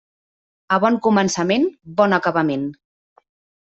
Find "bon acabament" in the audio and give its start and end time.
2.03-2.69